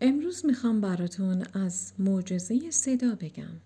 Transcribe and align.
امروز 0.00 0.46
می‌خوام 0.46 0.80
براتون 0.80 1.44
از 1.54 1.92
معجزه 1.98 2.70
صدا 2.70 3.14
بگم. 3.14 3.60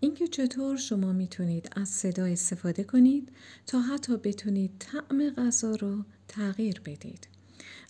اینکه 0.00 0.28
چطور 0.28 0.76
شما 0.76 1.12
می‌تونید 1.12 1.68
از 1.76 1.88
صدا 1.88 2.24
استفاده 2.24 2.84
کنید 2.84 3.28
تا 3.66 3.80
حتی 3.80 4.16
بتونید 4.16 4.70
طعم 4.78 5.30
غذا 5.30 5.74
رو 5.74 6.04
تغییر 6.28 6.80
بدید. 6.80 7.28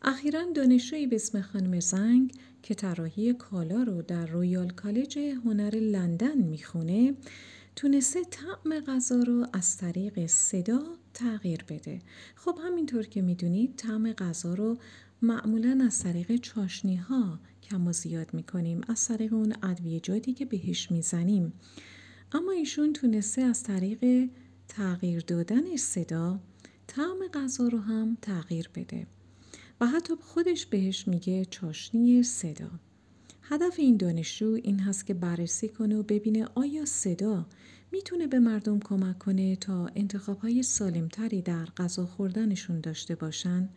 اخیرا 0.02 0.44
دانشجویی 0.54 1.06
به 1.06 1.16
اسم 1.16 1.40
خانم 1.40 1.80
زنگ 1.80 2.32
که 2.62 2.74
طراحی 2.74 3.35
کالا 3.35 3.83
رو 3.83 4.03
در 4.03 4.27
رویال 4.27 4.71
کالج 4.71 5.19
هنر 5.19 5.74
لندن 5.74 6.38
می‌خونه 6.38 7.15
تونسته 7.77 8.24
طعم 8.24 8.81
غذا 8.81 9.22
رو 9.22 9.47
از 9.53 9.77
طریق 9.77 10.27
صدا 10.27 10.83
تغییر 11.15 11.65
بده 11.69 11.99
خب 12.37 12.58
همینطور 12.65 13.06
که 13.06 13.22
می‌دونید 13.22 13.77
طعم 13.77 14.13
غذا 14.13 14.54
رو 14.54 14.79
معمولا 15.22 15.83
از 15.87 15.99
طریق 15.99 16.37
چاشنی 16.37 16.97
ها 16.97 17.38
کم 17.70 17.87
و 17.87 17.92
زیاد 17.92 18.34
می‌کنیم. 18.34 18.80
از 18.88 19.09
طریق 19.09 19.33
اون 19.33 19.55
ادویجاتی 19.62 20.33
که 20.33 20.45
بهش 20.45 20.91
می‌زنیم. 20.91 21.52
اما 22.33 22.52
ایشون 22.52 22.92
تونسته 22.92 23.42
از 23.42 23.62
طریق 23.62 24.30
تغییر 24.69 25.20
دادن 25.20 25.77
صدا 25.77 26.41
طعم 26.87 27.29
غذا 27.34 27.69
رو 27.69 27.79
هم 27.79 28.19
تغییر 28.23 28.70
بده. 28.75 29.06
و 29.80 29.87
حتی 29.87 30.15
خودش 30.20 30.66
بهش 30.66 31.09
میگه 31.09 31.45
چاشنی 31.45 32.23
صدا. 32.23 32.70
هدف 33.42 33.75
این 33.78 33.97
دانشجو 33.97 34.59
این 34.62 34.80
هست 34.80 35.06
که 35.06 35.14
بررسی 35.14 35.69
کنه 35.69 35.97
و 35.97 36.03
ببینه 36.03 36.48
آیا 36.55 36.84
صدا 36.84 37.47
می‌تونه 37.92 38.27
به 38.27 38.39
مردم 38.39 38.80
کمک 38.80 39.19
کنه 39.19 39.56
تا 39.56 39.87
انتخاب 39.87 40.39
های 40.39 40.62
سالمتری 40.62 41.42
در 41.42 41.64
غذا 41.64 42.06
خوردنشون 42.06 42.80
داشته 42.80 43.14
باشن؟ 43.14 43.69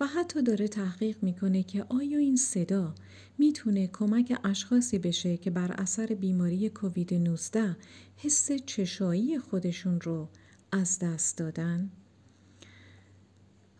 و 0.00 0.06
حتی 0.06 0.42
داره 0.42 0.68
تحقیق 0.68 1.22
می‌کنه 1.22 1.62
که 1.62 1.84
آیا 1.88 2.18
این 2.18 2.36
صدا 2.36 2.94
می‌تونه 3.38 3.86
کمک 3.86 4.38
اشخاصی 4.44 4.98
بشه 4.98 5.36
که 5.36 5.50
بر 5.50 5.72
اثر 5.72 6.06
بیماری 6.06 6.68
کووید 6.68 7.14
19 7.14 7.76
حس 8.16 8.52
چشایی 8.52 9.38
خودشون 9.38 10.00
رو 10.00 10.28
از 10.72 10.98
دست 10.98 11.38
دادن؟ 11.38 11.90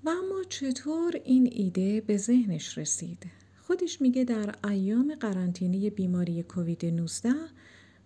و 0.05 0.09
اما 0.09 0.45
چطور 0.49 1.13
این 1.25 1.49
ایده 1.53 2.01
به 2.01 2.17
ذهنش 2.17 2.79
رسید؟ 2.79 3.27
خودش 3.63 4.01
میگه 4.01 4.25
در 4.25 4.55
ایام 4.69 5.15
قرنطینه 5.21 5.91
بیماری 5.91 6.43
کووید 6.43 6.87
19 6.87 7.35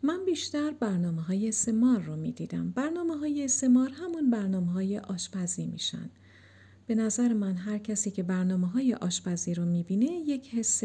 من 0.02 0.24
بیشتر 0.24 0.70
برنامه 0.70 1.22
های 1.22 1.52
سمار 1.52 2.00
رو 2.00 2.16
می‌دیدم. 2.16 2.70
برنامه 2.70 3.16
های 3.16 3.48
سمار 3.48 3.90
همون 3.90 4.30
برنامه 4.30 4.72
های 4.72 4.98
آشپزی 4.98 5.66
میشن. 5.66 6.10
به 6.88 6.94
نظر 6.94 7.32
من 7.32 7.56
هر 7.56 7.78
کسی 7.78 8.10
که 8.10 8.22
برنامه 8.22 8.66
های 8.66 8.94
آشپزی 8.94 9.54
رو 9.54 9.64
می‌بینه 9.64 10.06
یک 10.06 10.54
حس 10.54 10.82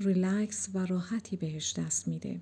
ریلکس 0.00 0.68
و 0.74 0.86
راحتی 0.86 1.36
بهش 1.36 1.74
دست 1.78 2.08
میده. 2.08 2.40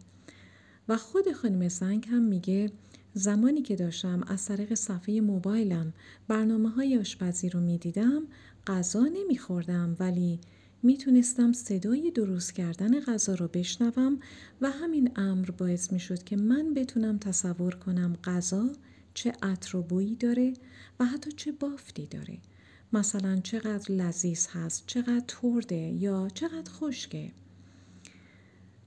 و 0.89 0.97
خود 0.97 1.33
خانم 1.33 1.69
زنگ 1.69 2.07
هم 2.11 2.23
میگه 2.23 2.71
زمانی 3.15 3.63
که 3.63 3.77
داشتم 3.77 4.23
از 4.27 4.47
طریق 4.47 4.75
صفحه 4.75 5.21
موبایلم 5.21 5.93
برنامه 6.29 6.71
های 6.71 6.99
آشپزی 6.99 7.49
رو 7.49 7.61
می‌دیدم 7.61 8.23
غذا 8.67 9.03
نمیخوردم 9.03 9.97
ولی 10.01 10.41
می‌تونستم 10.83 11.53
صدای 11.53 12.11
درست 12.11 12.55
کردن 12.55 13.01
غذا 13.01 13.35
رو 13.35 13.49
بشنوم 13.49 14.19
و 14.61 14.71
همین 14.71 15.11
امر 15.17 15.51
باعث 15.51 15.93
می‌شد 15.93 16.23
که 16.23 16.37
من 16.37 16.75
بتونم 16.75 17.19
تصور 17.19 17.75
کنم 17.75 18.17
غذا 18.25 18.71
چه 19.15 19.33
عطر 19.43 19.77
و 19.77 19.83
بویی 19.83 20.15
داره 20.15 20.53
و 21.01 21.05
حتی 21.05 21.33
چه 21.33 21.53
بافتی 21.53 22.07
داره 22.07 22.39
مثلا 22.93 23.41
چقدر 23.41 23.93
لذیذ 23.93 24.47
هست 24.47 24.85
چقدر 24.87 25.25
ترده 25.29 25.77
یا 25.77 26.29
چقدر 26.35 26.71
خشکه 26.71 27.31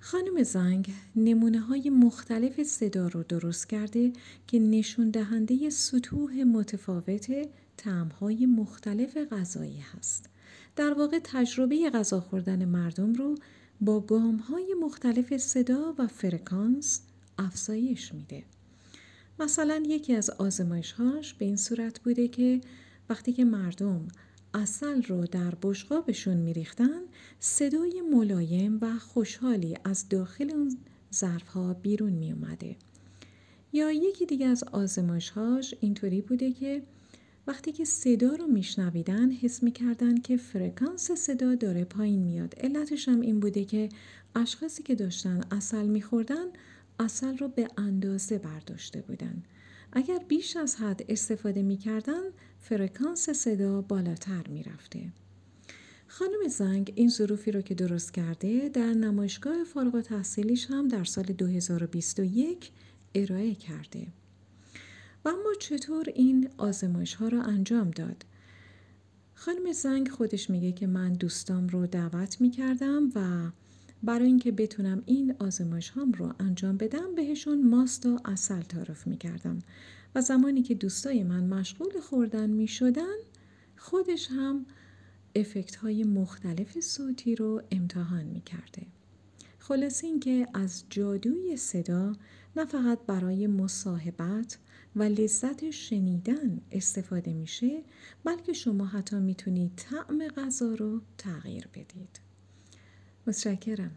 خانم 0.05 0.43
زنگ 0.43 0.93
نمونه 1.15 1.59
های 1.59 1.89
مختلف 1.89 2.63
صدا 2.63 3.07
رو 3.07 3.23
درست 3.23 3.69
کرده 3.69 4.13
که 4.47 4.59
نشون 4.59 5.09
دهنده 5.09 5.69
سطوح 5.69 6.43
متفاوت 6.43 7.47
های 8.19 8.45
مختلف 8.45 9.17
غذایی 9.17 9.79
هست. 9.79 10.29
در 10.75 10.93
واقع 10.93 11.19
تجربه 11.23 11.89
غذا 11.89 12.19
خوردن 12.19 12.65
مردم 12.65 13.13
رو 13.13 13.35
با 13.81 13.99
گام 13.99 14.35
های 14.35 14.75
مختلف 14.81 15.37
صدا 15.37 15.95
و 15.97 16.07
فرکانس 16.07 17.01
افزایش 17.37 18.13
میده. 18.13 18.43
مثلا 19.39 19.83
یکی 19.87 20.15
از 20.15 20.29
آزمایش 20.29 20.91
هاش 20.91 21.33
به 21.33 21.45
این 21.45 21.55
صورت 21.55 21.99
بوده 21.99 22.27
که 22.27 22.61
وقتی 23.09 23.33
که 23.33 23.45
مردم 23.45 24.07
اصل 24.53 25.03
رو 25.03 25.25
در 25.25 25.53
بشقابشون 25.61 26.37
میریختن 26.37 27.01
صدای 27.39 28.01
ملایم 28.13 28.79
و 28.81 28.99
خوشحالی 28.99 29.77
از 29.83 30.09
داخل 30.09 30.51
اون 30.51 30.77
ظرف 31.13 31.47
ها 31.47 31.73
بیرون 31.73 32.13
می 32.13 32.31
اومده. 32.31 32.75
یا 33.73 33.91
یکی 33.91 34.25
دیگه 34.25 34.47
از 34.47 34.63
آزمایشهاش 34.63 35.75
اینطوری 35.79 36.21
بوده 36.21 36.51
که 36.51 36.83
وقتی 37.47 37.71
که 37.71 37.85
صدا 37.85 38.35
رو 38.35 38.47
میشنویدن 38.47 39.31
حس 39.31 39.63
می‌کردن 39.63 40.17
که 40.17 40.37
فرکانس 40.37 41.11
صدا 41.11 41.55
داره 41.55 41.83
پایین 41.83 42.21
میاد 42.21 42.55
علتش 42.57 43.09
هم 43.09 43.21
این 43.21 43.39
بوده 43.39 43.65
که 43.65 43.89
اشخاصی 44.35 44.83
که 44.83 44.95
داشتن 44.95 45.41
اصل 45.51 45.87
میخوردن 45.87 46.45
اصل 46.99 47.37
رو 47.37 47.47
به 47.47 47.67
اندازه 47.77 48.37
برداشته 48.37 49.01
بودن 49.01 49.43
اگر 49.95 50.19
بیش 50.27 50.57
از 50.57 50.75
حد 50.75 51.05
استفاده 51.09 51.61
می‌کردن 51.61 52.23
فرکانس 52.59 53.29
صدا 53.29 53.81
بالاتر 53.81 54.47
می‌رفته 54.47 55.11
خانم 56.07 56.47
زنگ 56.47 56.93
این 56.95 57.09
ظروفی 57.09 57.51
رو 57.51 57.61
که 57.61 57.75
درست 57.75 58.13
کرده 58.13 58.69
در 58.69 58.93
نمایشگاه 58.93 59.63
فارغ 59.63 60.01
تحصیلیش 60.01 60.65
هم 60.71 60.87
در 60.87 61.03
سال 61.03 61.23
2021 61.23 62.71
ارائه 63.15 63.55
کرده 63.55 64.07
و 65.25 65.29
اما 65.29 65.53
چطور 65.59 66.05
این 66.15 66.49
آزمایش 66.57 67.13
ها 67.13 67.27
را 67.27 67.41
انجام 67.41 67.91
داد؟ 67.91 68.25
خانم 69.33 69.71
زنگ 69.71 70.09
خودش 70.09 70.49
میگه 70.49 70.71
که 70.71 70.87
من 70.87 71.13
دوستام 71.13 71.67
رو 71.67 71.87
دعوت 71.87 72.41
می‌کردم 72.41 73.11
و 73.15 73.51
برای 74.05 74.25
اینکه 74.25 74.51
بتونم 74.51 75.03
این 75.05 75.35
آزمایش 75.39 75.89
هام 75.89 76.11
رو 76.11 76.33
انجام 76.39 76.77
بدم 76.77 77.15
بهشون 77.15 77.67
ماست 77.67 78.05
و 78.05 78.19
اصل 78.25 78.61
تعارف 78.61 79.07
می‌کردم 79.07 79.59
و 80.15 80.21
زمانی 80.21 80.61
که 80.61 80.75
دوستای 80.75 81.23
من 81.23 81.43
مشغول 81.43 81.99
خوردن 81.99 82.49
می‌شدن 82.49 83.15
خودش 83.77 84.27
هم 84.31 84.65
افکت 85.35 85.75
های 85.75 86.03
مختلف 86.03 86.79
صوتی 86.79 87.35
رو 87.35 87.61
امتحان 87.71 88.23
می‌کرده. 88.23 88.87
خلاصه 89.59 90.07
اینکه 90.07 90.47
از 90.53 90.83
جادوی 90.89 91.57
صدا 91.57 92.13
نه 92.55 92.65
فقط 92.65 92.99
برای 93.07 93.47
مصاحبت 93.47 94.57
و 94.95 95.03
لذت 95.03 95.69
شنیدن 95.71 96.61
استفاده 96.71 97.33
میشه 97.33 97.83
بلکه 98.23 98.53
شما 98.53 98.85
حتی 98.85 99.15
می‌تونید 99.15 99.71
طعم 99.75 100.27
غذا 100.27 100.73
رو 100.73 101.01
تغییر 101.17 101.67
بدید 101.67 102.19
mostrar 103.25 103.57
que 103.57 103.71
era. 103.71 103.91